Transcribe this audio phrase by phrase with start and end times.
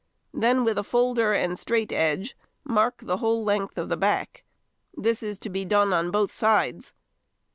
[0.33, 4.43] Then with a folder and straight edge mark the whole length of the back:
[4.95, 6.91] this is to be done on both sides.